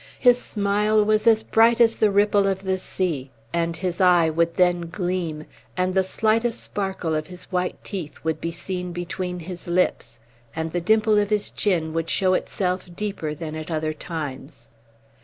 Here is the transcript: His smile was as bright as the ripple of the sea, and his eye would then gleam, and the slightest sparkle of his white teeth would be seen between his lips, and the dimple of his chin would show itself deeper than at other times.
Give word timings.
His 0.19 0.41
smile 0.41 1.05
was 1.05 1.27
as 1.27 1.43
bright 1.43 1.79
as 1.79 1.95
the 1.97 2.09
ripple 2.09 2.47
of 2.47 2.63
the 2.63 2.79
sea, 2.79 3.29
and 3.53 3.77
his 3.77 4.01
eye 4.01 4.31
would 4.31 4.55
then 4.55 4.89
gleam, 4.89 5.45
and 5.77 5.93
the 5.93 6.03
slightest 6.03 6.59
sparkle 6.59 7.13
of 7.13 7.27
his 7.27 7.43
white 7.51 7.77
teeth 7.83 8.17
would 8.23 8.41
be 8.41 8.51
seen 8.51 8.93
between 8.93 9.41
his 9.41 9.67
lips, 9.67 10.19
and 10.55 10.71
the 10.71 10.81
dimple 10.81 11.19
of 11.19 11.29
his 11.29 11.51
chin 11.51 11.93
would 11.93 12.09
show 12.09 12.33
itself 12.33 12.89
deeper 12.95 13.35
than 13.35 13.55
at 13.55 13.69
other 13.69 13.93
times. 13.93 14.69